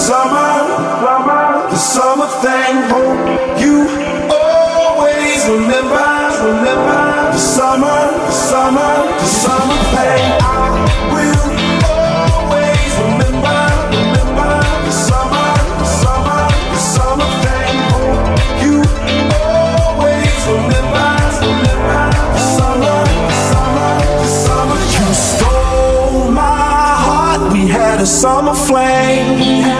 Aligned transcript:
summer, 0.00 1.68
the 1.70 1.76
summer 1.76 2.26
thing. 2.40 2.74
You 3.60 3.76
always 4.32 5.46
remember, 5.46 6.08
remember 6.40 7.32
the 7.32 7.38
summer, 7.38 8.00
the 8.28 8.32
summer, 8.32 8.92
the 9.20 9.28
summer 9.42 9.78
thing. 9.92 10.24
I 10.40 10.68
will 11.12 11.42
always 11.84 12.92
remember, 13.04 13.60
remember 13.92 14.52
the 14.88 14.94
summer, 15.08 15.48
the 15.80 15.88
summer, 16.02 16.42
the 16.72 16.80
summer 16.94 17.30
thing. 17.44 17.74
You 18.64 18.76
always 19.36 20.40
remember, 20.56 21.08
remember 21.44 22.02
the 22.36 22.42
summer, 22.56 22.98
the 23.28 23.36
summer, 23.52 23.92
the 24.22 24.30
summer. 24.44 24.78
You 24.96 25.06
stole 25.28 26.30
my 26.32 26.56
heart. 27.06 27.52
We 27.52 27.68
had 27.68 28.00
a 28.00 28.06
summer 28.06 28.54
flame. 28.54 29.79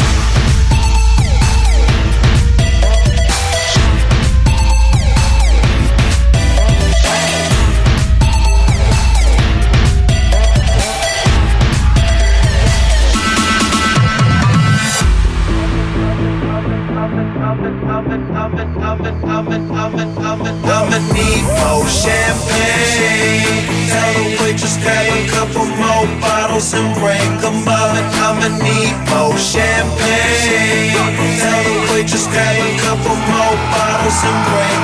boys 26.61 26.73
and 26.73 26.93
bring 26.95 27.41
them 27.41 27.67
up. 27.67 27.95
I'ma 28.21 28.47
need 28.63 28.95
more 29.09 29.37
champagne. 29.37 30.93
Tell 31.39 31.63
the 31.63 31.93
waitress 31.93 32.27
grab 32.27 32.55
a 32.55 32.77
couple 32.79 33.15
more 33.15 33.57
bottles 33.71 34.19
and 34.23 34.37
bring 34.45 34.81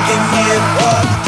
it 0.48 0.64
up. 0.84 1.27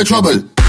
the 0.00 0.06
trouble. 0.06 0.59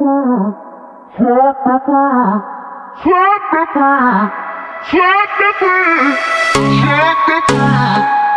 Check 0.00 0.06
the 1.18 1.78
car. 1.84 2.40
Check 3.04 3.42
the 3.52 3.66
car. 3.74 4.32
Check 4.90 5.28
the 5.38 5.52
car. 5.58 6.16
Check 6.54 7.18
the 7.26 7.40
car. 7.52 8.29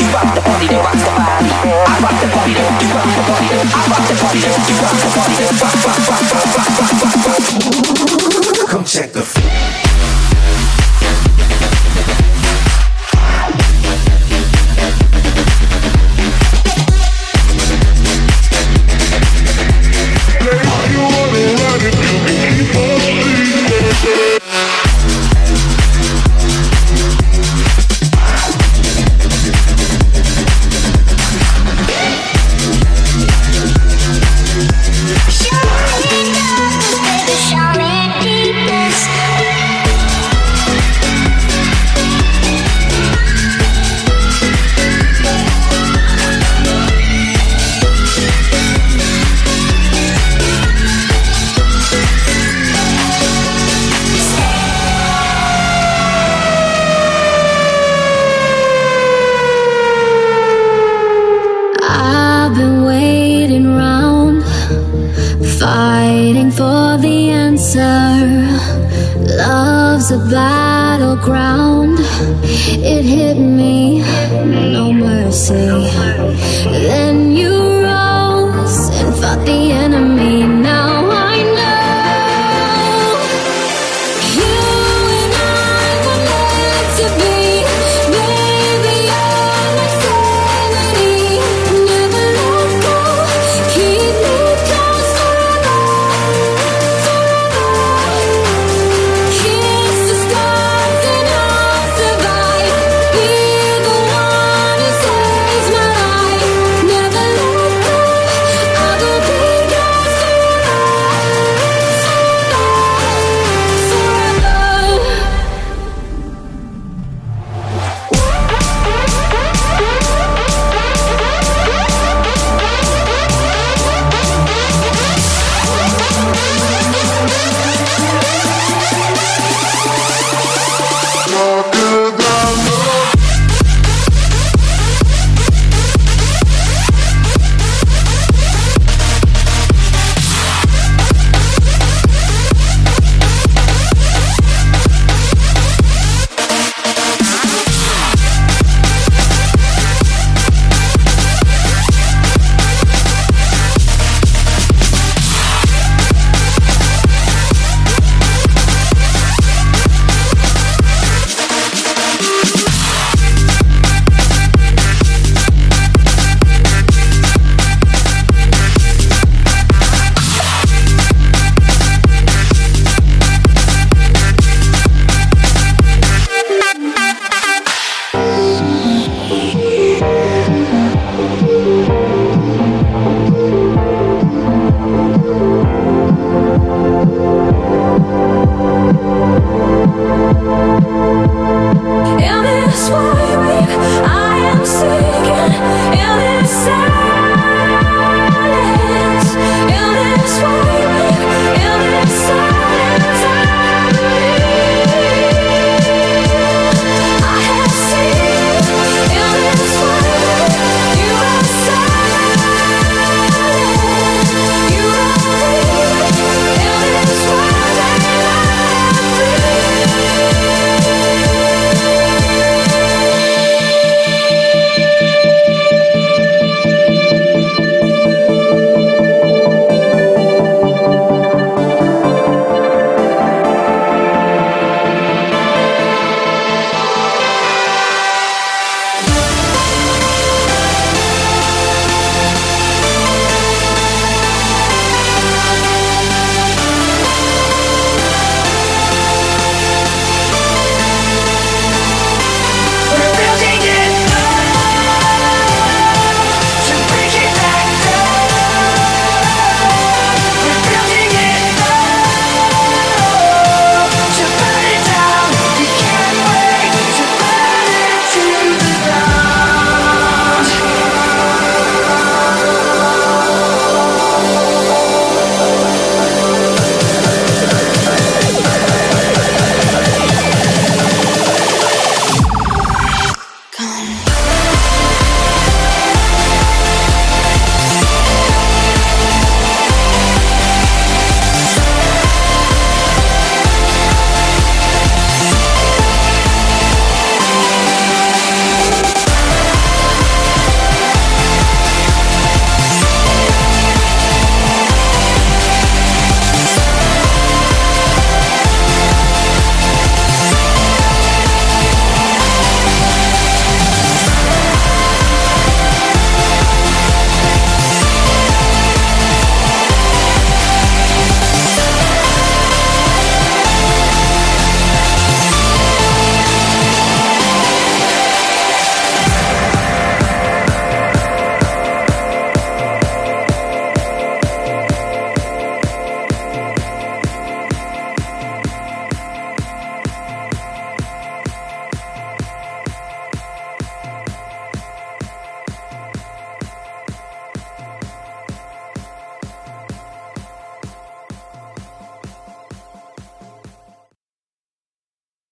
you 0.00 0.06
rock 0.12 0.34
the 0.34 0.40
body 0.40 0.66
that 0.68 0.80
rocks 0.84 1.02
the 1.02 1.10
body. 1.10 1.50
I 1.62 1.98
rock 2.00 2.16
the 2.20 2.28
body 2.32 2.52
that 2.54 2.64
rock 2.92 3.08
the 3.12 3.24
body 3.28 3.48
I 3.52 3.84
rock 3.92 4.04
the 4.08 4.14
body 4.22 4.40
that 4.40 4.52
rock 4.52 4.96
the 4.96 5.08
body. 8.56 8.66
Come 8.68 8.84
check 8.84 9.12
the. 9.12 9.22
Floor. 9.22 9.81